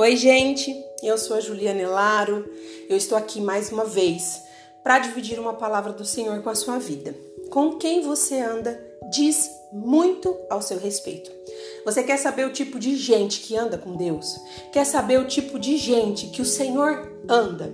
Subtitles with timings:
[0.00, 2.50] Oi, gente, eu sou a Juliana Elaro.
[2.88, 4.42] Eu estou aqui mais uma vez
[4.82, 7.14] para dividir uma palavra do Senhor com a sua vida.
[7.50, 11.30] Com quem você anda diz muito ao seu respeito.
[11.84, 14.40] Você quer saber o tipo de gente que anda com Deus?
[14.72, 17.70] Quer saber o tipo de gente que o Senhor anda?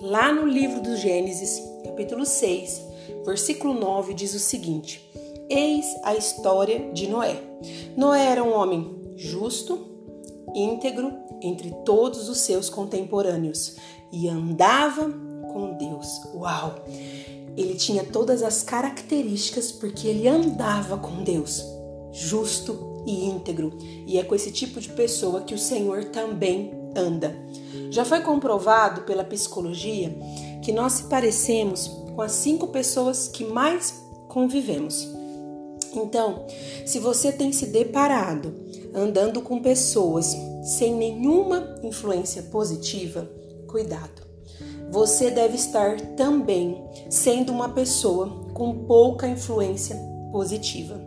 [0.00, 2.82] Lá no livro do Gênesis, capítulo 6,
[3.26, 5.04] versículo 9, diz o seguinte:
[5.50, 7.36] Eis a história de Noé.
[7.96, 9.93] Noé era um homem justo,
[10.54, 13.76] íntegro entre todos os seus contemporâneos
[14.12, 15.10] e andava
[15.52, 16.06] com Deus.
[16.34, 16.84] Uau!
[17.56, 21.64] Ele tinha todas as características porque ele andava com Deus,
[22.12, 23.76] justo e íntegro.
[24.06, 27.36] E é com esse tipo de pessoa que o Senhor também anda.
[27.90, 30.16] Já foi comprovado pela psicologia
[30.62, 35.08] que nós se parecemos com as cinco pessoas que mais convivemos.
[35.94, 36.44] Então,
[36.84, 38.52] se você tem se deparado
[38.94, 43.28] andando com pessoas sem nenhuma influência positiva,
[43.68, 44.24] cuidado.
[44.90, 49.96] Você deve estar também sendo uma pessoa com pouca influência
[50.32, 51.00] positiva.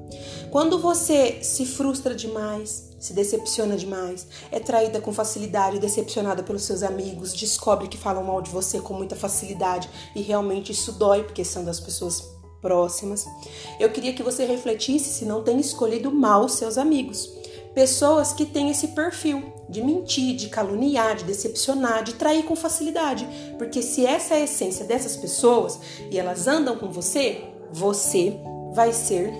[0.52, 6.83] Quando você se frustra demais, se decepciona demais, é traída com facilidade, decepcionada pelos seus
[6.83, 11.44] amigos, descobre que falam mal de você com muita facilidade e realmente isso dói porque
[11.44, 12.23] são das pessoas
[12.61, 13.25] próximas.
[13.80, 17.30] Eu queria que você refletisse se não tem escolhido mal seus amigos.
[17.78, 23.28] Pessoas que têm esse perfil de mentir, de caluniar, de decepcionar, de trair com facilidade.
[23.59, 27.39] Porque se essa é a essência dessas pessoas e elas andam com você,
[27.72, 28.36] você
[28.73, 29.31] vai ser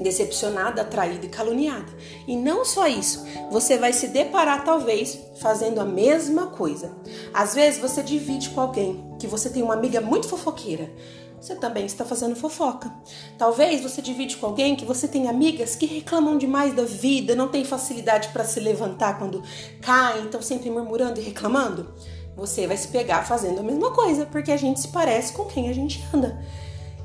[0.00, 1.92] decepcionada, traída e caluniada.
[2.28, 6.92] E não só isso, você vai se deparar talvez fazendo a mesma coisa.
[7.32, 10.88] Às vezes você divide com alguém que você tem uma amiga muito fofoqueira
[11.44, 12.90] você também está fazendo fofoca.
[13.36, 17.48] Talvez você divide com alguém que você tem amigas que reclamam demais da vida, não
[17.48, 19.42] tem facilidade para se levantar quando
[19.82, 21.92] caem, estão sempre murmurando e reclamando.
[22.34, 25.68] Você vai se pegar fazendo a mesma coisa, porque a gente se parece com quem
[25.68, 26.42] a gente anda.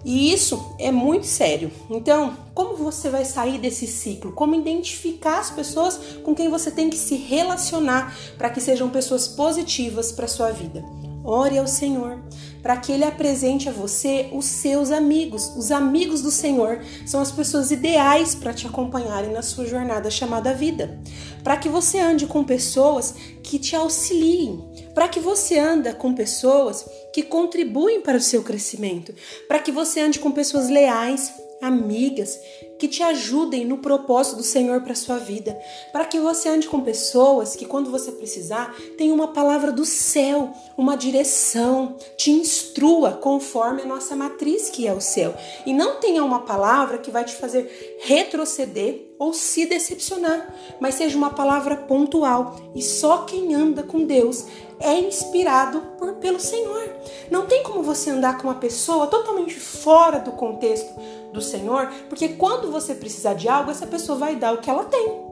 [0.05, 1.69] E isso é muito sério.
[1.89, 4.31] Então, como você vai sair desse ciclo?
[4.31, 9.28] Como identificar as pessoas com quem você tem que se relacionar para que sejam pessoas
[9.28, 10.81] positivas para sua vida?
[11.24, 12.19] Ore ao Senhor
[12.62, 15.53] para que Ele apresente a você os seus amigos.
[15.56, 20.53] Os amigos do Senhor são as pessoas ideais para te acompanharem na sua jornada chamada
[20.53, 21.00] vida.
[21.44, 24.62] Para que você ande com pessoas que te auxiliem,
[24.94, 29.13] para que você anda com pessoas que contribuem para o seu crescimento,
[29.47, 31.31] para que você ande com pessoas leais,
[31.62, 32.38] amigas
[32.79, 35.59] que te ajudem no propósito do Senhor para sua vida,
[35.91, 40.53] para que você ande com pessoas que quando você precisar, tenham uma palavra do céu,
[40.78, 45.35] uma direção, te instrua conforme a nossa matriz que é o céu,
[45.66, 51.17] e não tenha uma palavra que vai te fazer retroceder ou se decepcionar, mas seja
[51.17, 52.56] uma palavra pontual.
[52.73, 54.46] E só quem anda com Deus
[54.79, 56.90] é inspirado por, pelo Senhor.
[57.29, 60.90] Não tem como você andar com uma pessoa totalmente fora do contexto
[61.34, 64.85] do Senhor, porque quando você precisar de algo, essa pessoa vai dar o que ela
[64.85, 65.30] tem.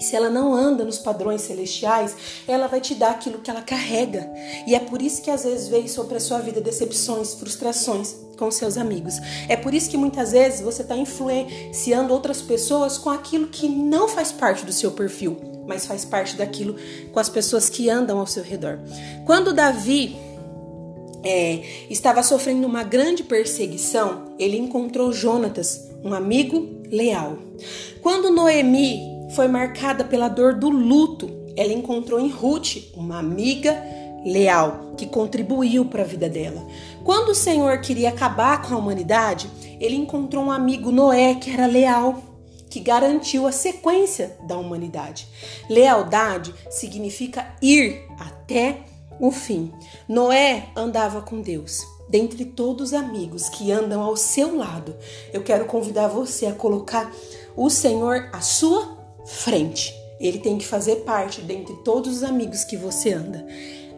[0.00, 2.16] E se ela não anda nos padrões celestiais,
[2.48, 4.30] ela vai te dar aquilo que ela carrega.
[4.66, 8.50] E é por isso que às vezes veio sobre a sua vida decepções, frustrações com
[8.50, 9.16] seus amigos.
[9.46, 14.08] É por isso que muitas vezes você está influenciando outras pessoas com aquilo que não
[14.08, 15.36] faz parte do seu perfil,
[15.66, 16.76] mas faz parte daquilo
[17.12, 18.78] com as pessoas que andam ao seu redor.
[19.26, 20.16] Quando Davi
[21.22, 27.38] é, estava sofrendo uma grande perseguição, ele encontrou Jonatas, um amigo leal.
[28.02, 31.30] Quando Noemi foi marcada pela dor do luto.
[31.56, 33.82] Ela encontrou em Ruth uma amiga
[34.24, 36.66] leal que contribuiu para a vida dela.
[37.04, 39.50] Quando o Senhor queria acabar com a humanidade,
[39.80, 42.22] ele encontrou um amigo Noé que era leal,
[42.68, 45.26] que garantiu a sequência da humanidade.
[45.68, 48.78] Lealdade significa ir até
[49.18, 49.72] o fim.
[50.08, 51.84] Noé andava com Deus.
[52.10, 54.96] Dentre todos os amigos que andam ao seu lado,
[55.32, 57.14] eu quero convidar você a colocar
[57.56, 59.94] o Senhor à sua frente.
[60.18, 63.46] Ele tem que fazer parte dentre todos os amigos que você anda.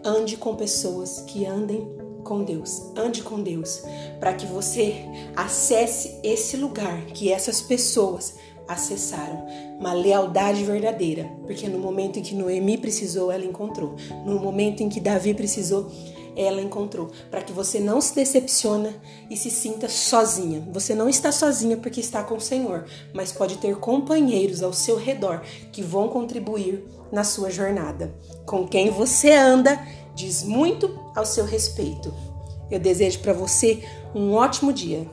[0.04, 1.90] Ande com pessoas que andem
[2.22, 2.82] com Deus.
[2.94, 3.82] Ande com Deus
[4.20, 8.34] para que você acesse esse lugar que essas pessoas
[8.68, 9.46] acessaram.
[9.78, 13.96] Uma lealdade verdadeira, porque no momento em que Noemi precisou, ela encontrou.
[14.24, 15.90] No momento em que Davi precisou,
[16.34, 18.94] ela encontrou, para que você não se decepciona
[19.28, 20.66] e se sinta sozinha.
[20.72, 24.96] Você não está sozinha porque está com o Senhor, mas pode ter companheiros ao seu
[24.96, 28.14] redor que vão contribuir na sua jornada.
[28.46, 29.78] Com quem você anda
[30.14, 32.12] diz muito ao seu respeito.
[32.70, 33.82] Eu desejo para você
[34.14, 35.06] um ótimo dia.